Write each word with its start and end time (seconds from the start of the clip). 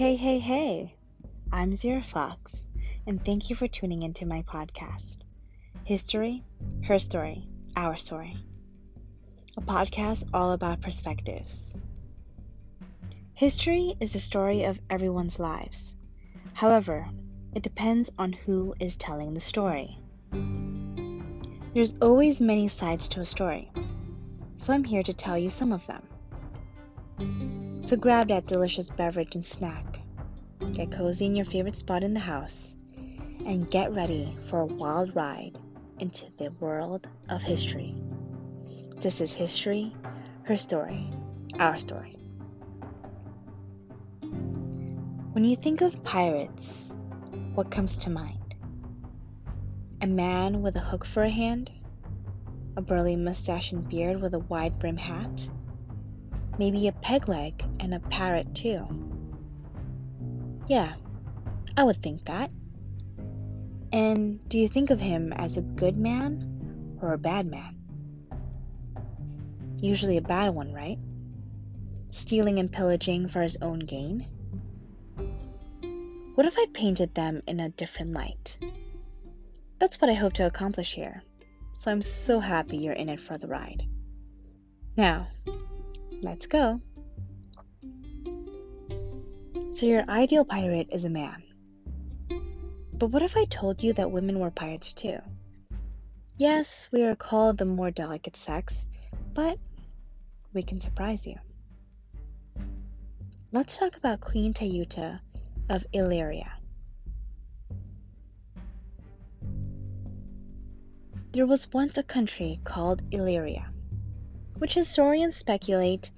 Hey, 0.00 0.16
hey, 0.16 0.38
hey! 0.38 0.94
I'm 1.52 1.72
Zira 1.72 2.02
Fox, 2.02 2.56
and 3.06 3.22
thank 3.22 3.50
you 3.50 3.54
for 3.54 3.68
tuning 3.68 4.02
into 4.02 4.24
my 4.24 4.40
podcast, 4.44 5.18
History, 5.84 6.42
Her 6.84 6.98
Story, 6.98 7.46
Our 7.76 7.96
Story. 7.96 8.34
A 9.58 9.60
podcast 9.60 10.26
all 10.32 10.52
about 10.52 10.80
perspectives. 10.80 11.74
History 13.34 13.94
is 14.00 14.14
the 14.14 14.20
story 14.20 14.64
of 14.64 14.80
everyone's 14.88 15.38
lives. 15.38 15.94
However, 16.54 17.06
it 17.54 17.62
depends 17.62 18.10
on 18.18 18.32
who 18.32 18.74
is 18.80 18.96
telling 18.96 19.34
the 19.34 19.40
story. 19.40 19.98
There's 21.74 21.98
always 22.00 22.40
many 22.40 22.68
sides 22.68 23.06
to 23.10 23.20
a 23.20 23.26
story, 23.26 23.70
so 24.56 24.72
I'm 24.72 24.84
here 24.84 25.02
to 25.02 25.12
tell 25.12 25.36
you 25.36 25.50
some 25.50 25.72
of 25.72 25.86
them. 25.86 26.08
So 27.82 27.96
grab 27.96 28.28
that 28.28 28.46
delicious 28.46 28.88
beverage 28.90 29.34
and 29.34 29.44
snack, 29.44 29.89
get 30.72 30.90
cozy 30.90 31.26
in 31.26 31.36
your 31.36 31.44
favorite 31.44 31.76
spot 31.76 32.02
in 32.02 32.14
the 32.14 32.20
house, 32.20 32.74
and 33.46 33.70
get 33.70 33.94
ready 33.94 34.36
for 34.48 34.60
a 34.60 34.66
wild 34.66 35.14
ride 35.14 35.58
into 35.98 36.26
the 36.38 36.50
world 36.60 37.08
of 37.28 37.42
history. 37.42 37.94
This 38.96 39.20
is 39.20 39.32
History, 39.32 39.94
Her 40.44 40.56
Story, 40.56 41.10
Our 41.58 41.76
Story. 41.76 42.16
When 45.32 45.44
you 45.44 45.56
think 45.56 45.80
of 45.80 46.02
pirates, 46.04 46.96
what 47.54 47.70
comes 47.70 47.98
to 47.98 48.10
mind? 48.10 48.54
A 50.02 50.06
man 50.06 50.62
with 50.62 50.76
a 50.76 50.80
hook 50.80 51.04
for 51.04 51.22
a 51.22 51.30
hand? 51.30 51.70
A 52.76 52.82
burly 52.82 53.16
mustache 53.16 53.72
and 53.72 53.88
beard 53.88 54.20
with 54.20 54.34
a 54.34 54.38
wide 54.38 54.78
brim 54.78 54.96
hat? 54.96 55.48
Maybe 56.58 56.88
a 56.88 56.92
peg 56.92 57.28
leg 57.28 57.62
and 57.80 57.94
a 57.94 58.00
parrot, 58.00 58.54
too. 58.54 59.09
Yeah, 60.70 60.92
I 61.76 61.82
would 61.82 61.96
think 61.96 62.26
that. 62.26 62.48
And 63.92 64.48
do 64.48 64.56
you 64.56 64.68
think 64.68 64.90
of 64.90 65.00
him 65.00 65.32
as 65.32 65.56
a 65.56 65.62
good 65.62 65.98
man 65.98 66.96
or 67.02 67.12
a 67.12 67.18
bad 67.18 67.44
man? 67.44 67.76
Usually 69.82 70.16
a 70.16 70.22
bad 70.22 70.54
one, 70.54 70.72
right? 70.72 71.00
Stealing 72.12 72.60
and 72.60 72.70
pillaging 72.70 73.26
for 73.26 73.42
his 73.42 73.58
own 73.60 73.80
gain? 73.80 74.24
What 76.36 76.46
if 76.46 76.54
I 76.56 76.66
painted 76.72 77.16
them 77.16 77.42
in 77.48 77.58
a 77.58 77.70
different 77.70 78.12
light? 78.12 78.56
That's 79.80 80.00
what 80.00 80.08
I 80.08 80.14
hope 80.14 80.34
to 80.34 80.46
accomplish 80.46 80.94
here, 80.94 81.24
so 81.72 81.90
I'm 81.90 82.00
so 82.00 82.38
happy 82.38 82.76
you're 82.76 82.92
in 82.92 83.08
it 83.08 83.18
for 83.18 83.36
the 83.36 83.48
ride. 83.48 83.88
Now, 84.96 85.26
Let's 86.22 86.46
go. 86.46 86.82
So, 89.72 89.86
your 89.86 90.08
ideal 90.10 90.44
pirate 90.44 90.88
is 90.90 91.04
a 91.04 91.10
man. 91.10 91.42
But 92.92 93.08
what 93.08 93.22
if 93.22 93.36
I 93.36 93.44
told 93.44 93.82
you 93.82 93.92
that 93.94 94.10
women 94.10 94.38
were 94.38 94.50
pirates 94.50 94.92
too? 94.92 95.18
Yes, 96.36 96.88
we 96.92 97.02
are 97.02 97.14
called 97.14 97.58
the 97.58 97.64
more 97.64 97.90
delicate 97.90 98.36
sex, 98.36 98.86
but 99.32 99.58
we 100.52 100.62
can 100.62 100.80
surprise 100.80 101.26
you. 101.26 101.36
Let's 103.52 103.78
talk 103.78 103.96
about 103.96 104.20
Queen 104.20 104.52
Teuta 104.52 105.20
of 105.68 105.86
Illyria. 105.92 106.52
There 111.32 111.46
was 111.46 111.72
once 111.72 111.96
a 111.96 112.02
country 112.02 112.60
called 112.64 113.02
Illyria 113.12 113.70
which 114.60 114.74
historians 114.74 115.34
speculate 115.34 116.10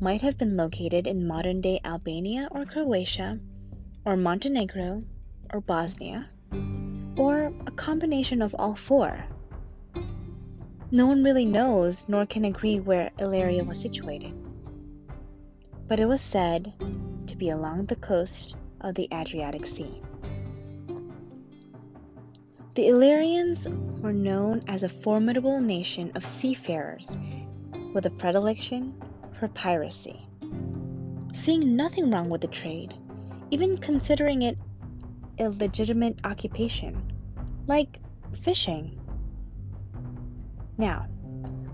might 0.00 0.22
have 0.22 0.38
been 0.38 0.56
located 0.56 1.06
in 1.06 1.26
modern 1.26 1.60
day 1.60 1.80
Albania 1.84 2.48
or 2.52 2.64
Croatia, 2.64 3.38
or 4.04 4.16
Montenegro 4.16 5.02
or 5.52 5.60
Bosnia, 5.60 6.28
or 7.16 7.52
a 7.66 7.70
combination 7.72 8.40
of 8.40 8.54
all 8.58 8.76
four. 8.76 9.24
No 10.90 11.06
one 11.06 11.24
really 11.24 11.44
knows 11.44 12.04
nor 12.08 12.26
can 12.26 12.44
agree 12.44 12.78
where 12.78 13.10
Illyria 13.18 13.64
was 13.64 13.80
situated, 13.80 14.32
but 15.88 15.98
it 15.98 16.06
was 16.06 16.20
said 16.20 16.72
to 17.26 17.36
be 17.36 17.50
along 17.50 17.86
the 17.86 17.96
coast 17.96 18.54
of 18.80 18.94
the 18.94 19.08
Adriatic 19.12 19.66
Sea. 19.66 20.00
The 22.74 22.86
Illyrians 22.86 23.68
were 23.68 24.12
known 24.12 24.62
as 24.68 24.84
a 24.84 24.88
formidable 24.88 25.60
nation 25.60 26.12
of 26.14 26.24
seafarers 26.24 27.18
with 27.92 28.06
a 28.06 28.10
predilection 28.10 28.94
for 29.38 29.48
piracy. 29.48 30.28
Seeing 31.32 31.76
nothing 31.76 32.10
wrong 32.10 32.28
with 32.28 32.40
the 32.40 32.48
trade, 32.48 32.94
even 33.50 33.78
considering 33.78 34.42
it 34.42 34.58
a 35.38 35.48
legitimate 35.48 36.18
occupation, 36.24 37.12
like 37.66 38.00
fishing. 38.40 38.98
Now, 40.76 41.06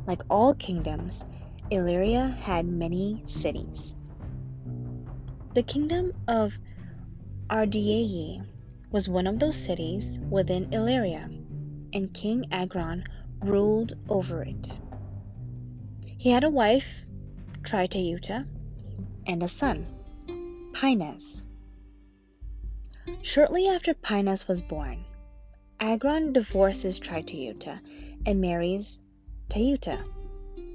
like 0.06 0.22
all 0.28 0.54
kingdoms, 0.54 1.24
Illyria 1.70 2.28
had 2.28 2.66
many 2.66 3.22
cities. 3.26 3.94
The 5.54 5.62
kingdom 5.62 6.12
of 6.28 6.58
Ardiaei 7.48 8.44
was 8.90 9.08
one 9.08 9.26
of 9.26 9.38
those 9.38 9.56
cities 9.56 10.20
within 10.30 10.72
Illyria, 10.72 11.30
and 11.92 12.12
King 12.12 12.46
Agron 12.50 13.04
ruled 13.42 13.94
over 14.08 14.42
it. 14.42 14.78
He 16.18 16.30
had 16.30 16.44
a 16.44 16.50
wife, 16.50 17.04
Triteuta, 17.64 18.46
and 19.26 19.42
a 19.42 19.48
son, 19.48 19.86
Pinus. 20.74 21.42
Shortly 23.22 23.68
after 23.68 23.94
Pinus 23.94 24.46
was 24.46 24.60
born, 24.60 25.04
Agron 25.80 26.34
divorces 26.34 27.00
Triteuta 27.00 27.80
and 28.26 28.40
marries 28.40 29.00
Teuta, 29.48 30.04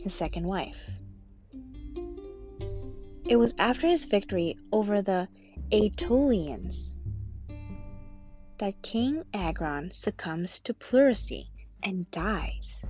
his 0.02 0.16
second 0.16 0.48
wife. 0.48 0.90
It 3.26 3.36
was 3.36 3.54
after 3.60 3.88
his 3.88 4.06
victory 4.06 4.58
over 4.72 5.04
the 5.04 5.28
Aetolians 5.72 6.96
that 8.58 8.82
King 8.82 9.24
Agron 9.32 9.92
succumbs 9.92 10.60
to 10.62 10.74
pleurisy 10.74 11.52
and 11.84 12.10
dies. 12.10 12.84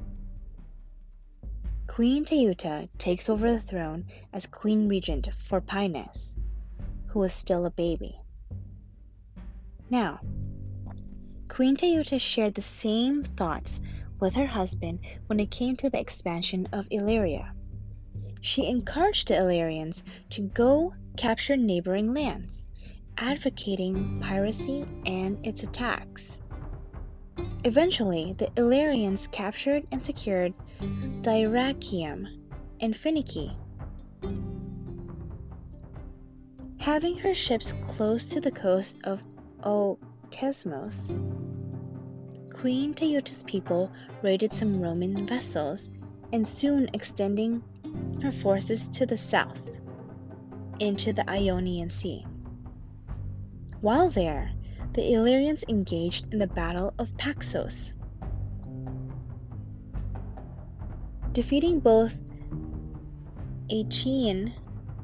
Queen 1.99 2.23
Teuta 2.23 2.87
takes 2.97 3.27
over 3.27 3.51
the 3.51 3.59
throne 3.59 4.05
as 4.31 4.47
queen 4.47 4.87
regent 4.87 5.27
for 5.37 5.59
Pinus, 5.59 6.33
who 7.07 7.19
was 7.19 7.33
still 7.33 7.65
a 7.65 7.71
baby. 7.71 8.17
Now, 9.89 10.21
Queen 11.49 11.75
Teuta 11.75 12.17
shared 12.17 12.53
the 12.53 12.61
same 12.61 13.25
thoughts 13.25 13.81
with 14.17 14.35
her 14.35 14.45
husband 14.45 14.99
when 15.27 15.41
it 15.41 15.51
came 15.51 15.75
to 15.75 15.89
the 15.89 15.99
expansion 15.99 16.69
of 16.71 16.87
Illyria. 16.89 17.53
She 18.39 18.65
encouraged 18.65 19.27
the 19.27 19.37
Illyrians 19.37 20.05
to 20.29 20.43
go 20.43 20.93
capture 21.17 21.57
neighboring 21.57 22.13
lands, 22.13 22.69
advocating 23.17 24.21
piracy 24.21 24.85
and 25.05 25.45
its 25.45 25.63
attacks. 25.63 26.39
Eventually, 27.63 28.33
the 28.37 28.49
Illyrians 28.55 29.27
captured 29.27 29.85
and 29.91 30.01
secured 30.01 30.53
Dyrrhachium 31.21 32.27
and 32.79 32.95
Phoenicia. 32.95 33.55
Having 36.77 37.17
her 37.17 37.33
ships 37.33 37.73
close 37.81 38.27
to 38.27 38.39
the 38.39 38.51
coast 38.51 38.97
of 39.03 39.23
Okeanos, 39.61 41.13
Queen 42.53 42.93
Teuta's 42.93 43.43
people 43.43 43.91
raided 44.21 44.53
some 44.53 44.81
Roman 44.81 45.25
vessels 45.25 45.91
and 46.31 46.47
soon 46.47 46.89
extending 46.93 47.63
her 48.21 48.31
forces 48.31 48.89
to 48.89 49.05
the 49.05 49.17
south 49.17 49.61
into 50.79 51.13
the 51.13 51.29
Ionian 51.29 51.89
Sea. 51.89 52.25
While 53.81 54.09
there, 54.09 54.51
the 54.93 55.13
Illyrians 55.13 55.63
engaged 55.67 56.25
in 56.31 56.39
the 56.39 56.47
Battle 56.47 56.93
of 56.97 57.15
Paxos. 57.15 57.93
Defeating 61.31 61.79
both 61.79 62.19
Achaean 63.69 64.53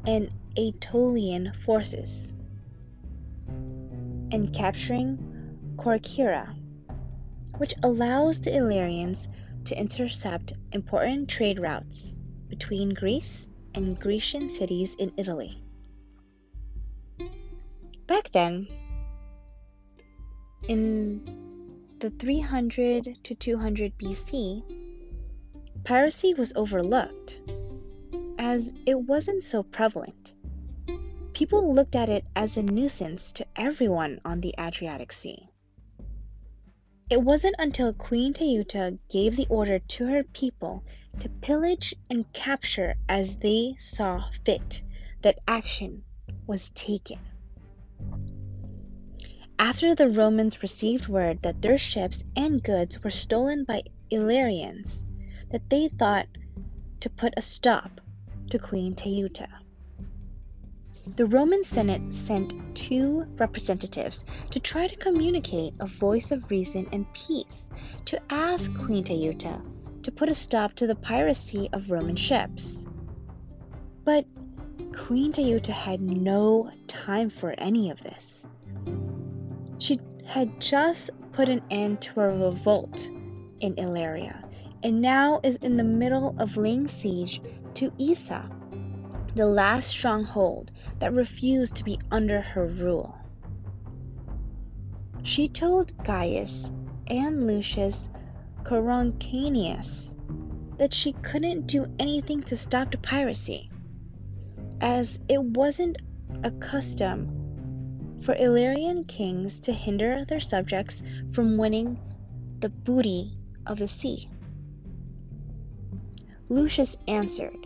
and 0.08 0.30
Aetolian 0.58 1.54
forces, 1.54 2.34
and 3.48 4.52
capturing 4.54 5.18
Corcyra, 5.78 6.56
which 7.58 7.76
allows 7.84 8.42
the 8.42 8.56
Illyrians 8.56 9.30
to 9.66 9.80
intercept 9.80 10.54
important 10.72 11.30
trade 11.30 11.60
routes 11.60 12.20
between 12.48 12.90
Greece 12.90 13.50
and 13.76 14.00
Grecian 14.00 14.50
cities 14.50 14.96
in 14.96 15.12
Italy. 15.18 15.62
Back 18.08 18.32
then, 18.32 18.68
in 20.68 21.22
the 22.00 22.10
300 22.10 23.18
to 23.24 23.36
200 23.36 23.98
BC, 23.98 24.64
piracy 25.84 26.34
was 26.34 26.54
overlooked 26.56 27.40
as 28.40 28.74
it 28.86 29.00
wasn't 29.00 29.44
so 29.44 29.64
prevalent. 29.64 30.34
people 31.34 31.74
looked 31.74 31.96
at 31.96 32.10
it 32.10 32.24
as 32.36 32.58
a 32.58 32.64
nuisance 32.64 33.34
to 33.34 33.46
everyone 33.56 34.20
on 34.24 34.40
the 34.40 34.56
Adriatic 34.58 35.12
Sea. 35.12 35.50
It 37.10 37.22
wasn't 37.22 37.56
until 37.60 37.94
Queen 37.94 38.34
Teuta 38.34 38.98
gave 39.10 39.36
the 39.36 39.46
order 39.50 39.80
to 39.80 40.08
her 40.08 40.24
people 40.24 40.84
to 41.20 41.30
pillage 41.30 41.94
and 42.10 42.32
capture 42.34 42.96
as 43.08 43.38
they 43.38 43.76
saw 43.78 44.24
fit 44.44 44.82
that 45.22 45.40
action 45.48 46.04
was 46.48 46.70
taken. 46.70 47.20
After 49.58 49.96
the 49.96 50.10
Romans 50.10 50.62
received 50.62 51.08
word 51.08 51.42
that 51.44 51.62
their 51.62 51.78
ships 51.78 52.24
and 52.36 52.62
goods 52.62 53.04
were 53.04 53.10
stolen 53.10 53.64
by 53.64 53.84
Illyrians, 54.10 55.06
that 55.52 55.70
they 55.70 55.88
thought 55.88 56.28
to 57.00 57.10
put 57.10 57.34
a 57.38 57.42
stop 57.42 58.02
to 58.50 58.60
Queen 58.60 58.96
Teuta. 58.96 59.48
The 61.16 61.26
Roman 61.26 61.64
Senate 61.64 62.14
sent 62.14 62.54
two 62.76 63.26
representatives 63.38 64.26
to 64.50 64.60
try 64.60 64.88
to 64.88 64.96
communicate 64.98 65.74
a 65.80 65.86
voice 65.86 66.32
of 66.32 66.52
reason 66.52 66.88
and 66.92 67.12
peace 67.14 67.70
to 68.06 68.20
ask 68.30 68.76
Queen 68.76 69.04
Teuta 69.04 69.62
to 70.04 70.12
put 70.12 70.30
a 70.30 70.34
stop 70.34 70.74
to 70.76 70.88
the 70.88 70.96
piracy 70.96 71.70
of 71.72 71.92
Roman 71.92 72.16
ships. 72.16 72.88
But 74.04 74.26
Queen 74.94 75.32
Teuta 75.32 75.72
had 75.72 76.02
no 76.02 76.72
time 76.88 77.30
for 77.30 77.54
any 77.58 77.90
of 77.90 78.02
this. 78.02 78.48
She 79.78 80.00
had 80.26 80.60
just 80.62 81.10
put 81.32 81.50
an 81.50 81.62
end 81.70 82.02
to 82.02 82.22
a 82.22 82.30
revolt 82.30 83.10
in 83.60 83.76
Illyria 83.78 84.44
and 84.84 85.02
now 85.02 85.40
is 85.44 85.58
in 85.58 85.78
the 85.78 85.84
middle 85.84 86.36
of 86.40 86.58
laying 86.58 86.88
siege 86.88 87.42
to 87.76 87.92
Issa, 88.00 88.50
the 89.36 89.46
last 89.46 89.90
stronghold 89.90 90.72
that 91.00 91.14
refused 91.14 91.76
to 91.76 91.84
be 91.84 92.00
under 92.12 92.42
her 92.42 92.66
rule. 92.68 93.16
She 95.24 95.48
told 95.48 95.92
Gaius 96.04 96.72
and 97.08 97.48
Lucius 97.48 98.10
Coruncanius 98.64 100.16
that 100.78 100.94
she 100.94 101.14
couldn't 101.14 101.68
do 101.68 101.86
anything 102.00 102.44
to 102.44 102.56
stop 102.56 102.92
the 102.92 102.98
piracy, 102.98 103.70
as 104.82 105.20
it 105.28 105.42
wasn't 105.44 105.98
a 106.44 106.52
custom 106.52 107.35
for 108.22 108.36
Illyrian 108.36 109.04
kings 109.04 109.60
to 109.62 109.74
hinder 109.74 110.26
their 110.26 110.40
subjects 110.40 111.04
from 111.32 111.58
winning 111.58 112.00
the 112.60 112.70
booty 112.70 113.38
of 113.66 113.80
the 113.80 113.88
sea. 113.88 114.30
Lucius 116.50 116.96
answered, 117.08 117.66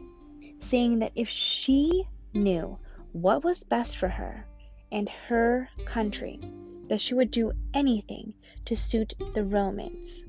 saying 0.60 1.00
that 1.00 1.12
if 1.16 1.30
she 1.30 2.04
knew 2.34 2.78
what 3.12 3.44
was 3.44 3.64
best 3.64 3.98
for 3.98 4.08
her 4.08 4.46
and 4.92 5.10
her 5.28 5.70
country, 5.86 6.40
that 6.88 7.00
she 7.00 7.14
would 7.14 7.32
do 7.32 7.52
anything 7.74 8.34
to 8.66 8.76
suit 8.76 9.14
the 9.34 9.44
Romans, 9.44 10.26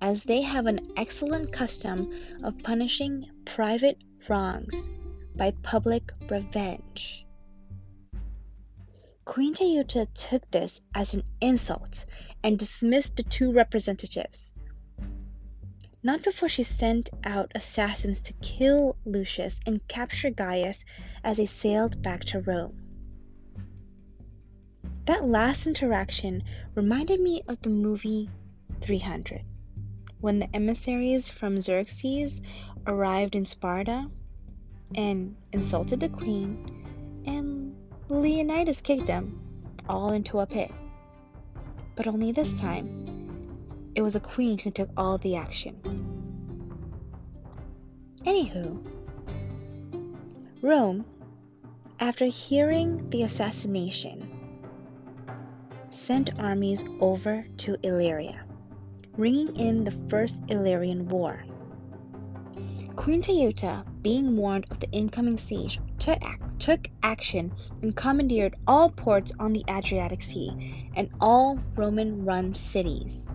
as 0.00 0.22
they 0.24 0.42
have 0.42 0.66
an 0.66 0.80
excellent 0.96 1.52
custom 1.52 2.12
of 2.42 2.58
punishing 2.62 3.28
private 3.44 3.98
wrongs 4.28 4.90
by 5.36 5.50
public 5.62 6.12
revenge. 6.28 7.26
Queen 9.28 9.52
Teuta 9.52 10.08
took 10.14 10.50
this 10.50 10.80
as 10.94 11.12
an 11.12 11.22
insult 11.42 12.06
and 12.42 12.58
dismissed 12.58 13.14
the 13.18 13.22
two 13.22 13.52
representatives. 13.52 14.54
Not 16.02 16.24
before 16.24 16.48
she 16.48 16.62
sent 16.62 17.10
out 17.24 17.52
assassins 17.54 18.22
to 18.22 18.32
kill 18.40 18.96
Lucius 19.04 19.60
and 19.66 19.86
capture 19.86 20.30
Gaius 20.30 20.86
as 21.22 21.36
they 21.36 21.44
sailed 21.44 22.00
back 22.00 22.24
to 22.24 22.40
Rome. 22.40 22.80
That 25.04 25.28
last 25.28 25.66
interaction 25.66 26.42
reminded 26.74 27.20
me 27.20 27.42
of 27.46 27.60
the 27.60 27.68
movie 27.68 28.30
300, 28.80 29.42
when 30.22 30.38
the 30.38 30.56
emissaries 30.56 31.28
from 31.28 31.60
Xerxes 31.60 32.40
arrived 32.86 33.36
in 33.36 33.44
Sparta 33.44 34.10
and 34.94 35.36
insulted 35.52 36.00
the 36.00 36.08
queen 36.08 37.22
and 37.26 37.57
Leonidas 38.08 38.80
kicked 38.80 39.06
them 39.06 39.38
all 39.88 40.12
into 40.12 40.38
a 40.40 40.46
pit. 40.46 40.70
But 41.94 42.06
only 42.06 42.32
this 42.32 42.54
time, 42.54 43.90
it 43.94 44.02
was 44.02 44.16
a 44.16 44.20
queen 44.20 44.58
who 44.58 44.70
took 44.70 44.88
all 44.96 45.18
the 45.18 45.36
action. 45.36 45.76
Anywho, 48.24 48.82
Rome, 50.62 51.04
after 52.00 52.26
hearing 52.26 53.10
the 53.10 53.22
assassination, 53.22 54.30
sent 55.90 56.38
armies 56.38 56.84
over 57.00 57.46
to 57.58 57.76
Illyria, 57.82 58.44
bringing 59.16 59.54
in 59.56 59.84
the 59.84 59.90
First 60.08 60.42
Illyrian 60.48 61.08
War. 61.08 61.44
Queen 62.96 63.22
Teuta, 63.22 63.84
being 64.02 64.36
warned 64.36 64.66
of 64.70 64.80
the 64.80 64.90
incoming 64.90 65.38
siege, 65.38 65.80
took, 65.98 66.20
took 66.58 66.88
action 67.02 67.52
and 67.82 67.94
commandeered 67.94 68.56
all 68.66 68.90
ports 68.90 69.32
on 69.38 69.52
the 69.52 69.64
Adriatic 69.70 70.20
Sea 70.20 70.90
and 70.94 71.08
all 71.20 71.60
Roman 71.76 72.24
run 72.24 72.52
cities. 72.52 73.30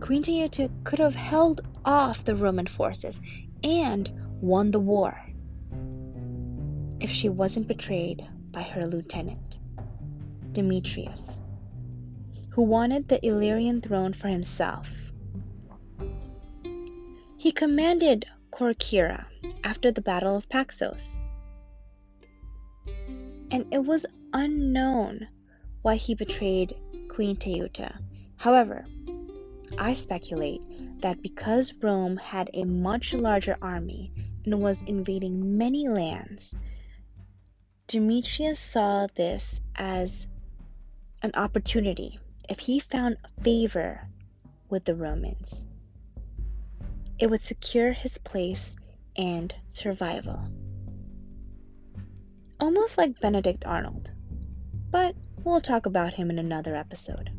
Queen 0.00 0.22
Teuta 0.22 0.70
could 0.84 0.98
have 0.98 1.14
held 1.14 1.60
off 1.84 2.24
the 2.24 2.36
Roman 2.36 2.66
forces 2.66 3.20
and 3.62 4.10
won 4.40 4.70
the 4.70 4.80
war 4.80 5.18
if 7.00 7.10
she 7.10 7.28
wasn't 7.28 7.68
betrayed 7.68 8.26
by 8.50 8.62
her 8.62 8.86
lieutenant, 8.86 9.58
Demetrius, 10.52 11.40
who 12.50 12.62
wanted 12.62 13.08
the 13.08 13.24
Illyrian 13.26 13.80
throne 13.80 14.12
for 14.12 14.28
himself. 14.28 15.05
He 17.38 17.52
commanded 17.52 18.26
Corcyra 18.50 19.26
after 19.62 19.90
the 19.90 20.00
Battle 20.00 20.36
of 20.36 20.48
Paxos 20.48 21.22
and 23.50 23.66
it 23.72 23.84
was 23.84 24.06
unknown 24.32 25.28
why 25.82 25.96
he 25.96 26.14
betrayed 26.14 26.74
Queen 27.08 27.36
Teuta. 27.36 28.00
However, 28.36 28.86
I 29.78 29.94
speculate 29.94 30.62
that 31.02 31.22
because 31.22 31.72
Rome 31.74 32.16
had 32.16 32.50
a 32.54 32.64
much 32.64 33.14
larger 33.14 33.56
army 33.62 34.12
and 34.44 34.60
was 34.60 34.82
invading 34.82 35.56
many 35.58 35.88
lands, 35.88 36.54
Demetrius 37.86 38.58
saw 38.58 39.06
this 39.14 39.60
as 39.76 40.28
an 41.22 41.30
opportunity 41.34 42.18
if 42.48 42.58
he 42.58 42.80
found 42.80 43.16
favor 43.42 44.08
with 44.68 44.84
the 44.84 44.94
Romans. 44.94 45.68
It 47.18 47.30
would 47.30 47.40
secure 47.40 47.92
his 47.92 48.18
place 48.18 48.76
and 49.16 49.54
survival 49.68 50.50
almost 52.60 52.98
like 52.98 53.20
Benedict 53.20 53.64
Arnold. 53.66 54.12
But 54.90 55.14
we'll 55.44 55.60
talk 55.60 55.86
about 55.86 56.14
him 56.14 56.30
in 56.30 56.38
another 56.38 56.74
episode. 56.74 57.30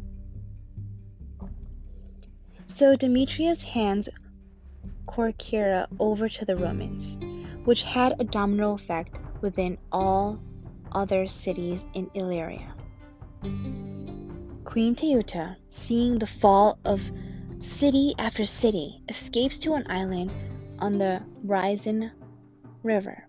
So 2.67 2.95
Demetrius 2.95 3.63
hands 3.63 4.09
Corcyra 5.07 5.87
over 5.99 6.29
to 6.29 6.45
the 6.45 6.55
Romans, 6.55 7.17
which 7.65 7.83
had 7.83 8.19
a 8.19 8.23
domino 8.23 8.73
effect 8.73 9.19
within 9.41 9.77
all 9.91 10.39
other 10.91 11.27
cities 11.27 11.85
in 11.93 12.09
Illyria. 12.13 12.73
Queen 14.63 14.95
Teuta, 14.95 15.55
seeing 15.67 16.19
the 16.19 16.27
fall 16.27 16.77
of 16.85 17.09
city 17.59 18.13
after 18.17 18.45
city, 18.45 19.01
escapes 19.09 19.57
to 19.59 19.73
an 19.73 19.85
island 19.89 20.31
on 20.79 20.97
the 20.97 21.21
Rhine 21.43 22.11
River 22.83 23.27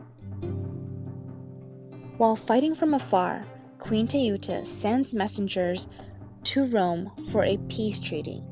while 2.19 2.35
fighting 2.35 2.75
from 2.75 2.95
afar, 2.95 3.47
Queen 3.79 4.09
Teuta 4.09 4.67
sends 4.67 5.15
messengers 5.15 5.87
to 6.43 6.67
Rome 6.67 7.13
for 7.31 7.45
a 7.45 7.57
peace 7.69 8.01
treaty, 8.01 8.43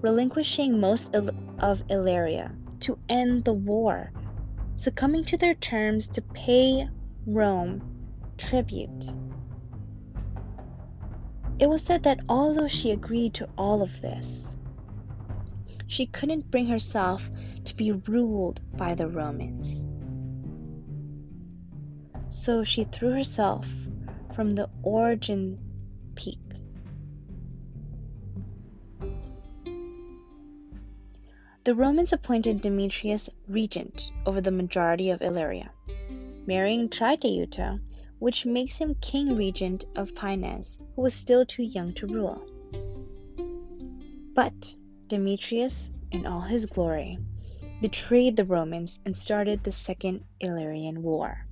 relinquishing 0.00 0.80
most 0.80 1.14
of 1.14 1.82
Illyria 1.88 2.52
to 2.80 2.98
end 3.08 3.44
the 3.44 3.52
war, 3.52 4.12
succumbing 4.74 5.22
to 5.26 5.36
their 5.36 5.54
terms 5.54 6.08
to 6.08 6.20
pay 6.20 6.88
Rome 7.26 7.80
tribute. 8.38 9.06
It 11.60 11.68
was 11.68 11.82
said 11.82 12.02
that 12.02 12.20
although 12.28 12.68
she 12.68 12.90
agreed 12.90 13.34
to 13.34 13.48
all 13.56 13.82
of 13.82 14.00
this, 14.02 14.56
she 15.86 16.06
couldn't 16.06 16.50
bring 16.50 16.66
herself 16.66 17.30
to 17.64 17.76
be 17.76 17.92
ruled 17.92 18.60
by 18.76 18.94
the 18.94 19.08
Romans. 19.08 19.86
So 22.28 22.64
she 22.64 22.84
threw 22.84 23.12
herself 23.12 23.68
from 24.34 24.50
the 24.50 24.68
Orjen 24.82 25.58
peak. 26.14 26.38
The 31.64 31.74
Romans 31.74 32.12
appointed 32.12 32.60
Demetrius 32.60 33.28
regent 33.48 34.12
over 34.24 34.40
the 34.40 34.52
majority 34.52 35.10
of 35.10 35.22
Illyria, 35.22 35.70
marrying 36.46 36.88
Triteuta 36.88 37.80
which 38.18 38.46
makes 38.46 38.76
him 38.76 38.94
king 39.00 39.36
regent 39.36 39.84
of 39.94 40.14
Pinus, 40.14 40.80
who 40.94 41.02
was 41.02 41.14
still 41.14 41.44
too 41.44 41.62
young 41.62 41.92
to 41.94 42.06
rule. 42.06 42.42
But 44.34 44.76
Demetrius, 45.08 45.90
in 46.10 46.26
all 46.26 46.40
his 46.40 46.66
glory, 46.66 47.18
betrayed 47.80 48.36
the 48.36 48.44
Romans 48.44 48.98
and 49.04 49.16
started 49.16 49.62
the 49.62 49.72
Second 49.72 50.24
Illyrian 50.40 51.02
War. 51.02 51.46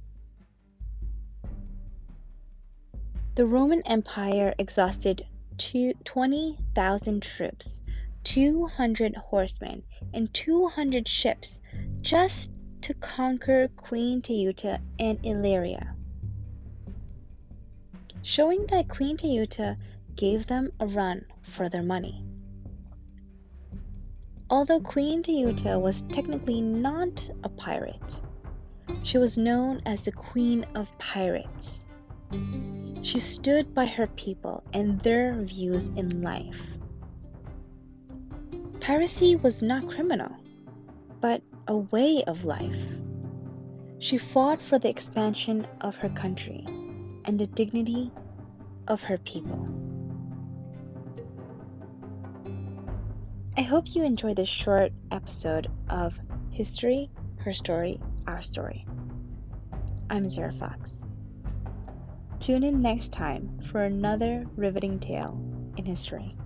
The 3.36 3.46
Roman 3.46 3.82
Empire 3.82 4.54
exhausted 4.58 5.26
20,000 5.58 7.22
troops, 7.22 7.82
200 8.24 9.16
horsemen, 9.16 9.82
and 10.12 10.32
200 10.32 11.06
ships 11.06 11.60
just 12.00 12.52
to 12.80 12.94
conquer 12.94 13.68
Queen 13.76 14.20
Teuta 14.20 14.80
and 14.98 15.18
Illyria, 15.24 15.94
showing 18.22 18.66
that 18.66 18.88
Queen 18.88 19.16
Teuta 19.16 19.76
gave 20.16 20.46
them 20.46 20.72
a 20.80 20.86
run 20.86 21.24
for 21.42 21.68
their 21.68 21.82
money. 21.82 22.23
Although 24.50 24.80
Queen 24.80 25.22
Teuta 25.22 25.78
was 25.78 26.02
technically 26.02 26.60
not 26.60 27.30
a 27.42 27.48
pirate, 27.48 28.20
she 29.02 29.16
was 29.16 29.38
known 29.38 29.80
as 29.86 30.02
the 30.02 30.12
Queen 30.12 30.66
of 30.74 30.96
Pirates. 30.98 31.86
She 33.00 33.18
stood 33.18 33.74
by 33.74 33.86
her 33.86 34.06
people 34.06 34.62
and 34.72 35.00
their 35.00 35.34
views 35.34 35.86
in 35.88 36.22
life. 36.22 36.76
Piracy 38.80 39.36
was 39.36 39.62
not 39.62 39.88
criminal, 39.88 40.36
but 41.20 41.42
a 41.66 41.76
way 41.76 42.22
of 42.26 42.44
life. 42.44 42.98
She 43.98 44.18
fought 44.18 44.60
for 44.60 44.78
the 44.78 44.90
expansion 44.90 45.66
of 45.80 45.96
her 45.96 46.10
country 46.10 46.64
and 47.24 47.38
the 47.38 47.46
dignity 47.46 48.10
of 48.88 49.02
her 49.02 49.16
people. 49.16 49.68
I 53.56 53.62
hope 53.62 53.94
you 53.94 54.02
enjoyed 54.02 54.34
this 54.34 54.48
short 54.48 54.90
episode 55.12 55.68
of 55.88 56.18
History, 56.50 57.08
Her 57.38 57.52
Story, 57.52 58.00
Our 58.26 58.42
Story. 58.42 58.84
I'm 60.10 60.28
Zara 60.28 60.50
Fox. 60.50 61.04
Tune 62.40 62.64
in 62.64 62.82
next 62.82 63.12
time 63.12 63.60
for 63.62 63.84
another 63.84 64.44
riveting 64.56 64.98
tale 64.98 65.40
in 65.76 65.84
history. 65.84 66.36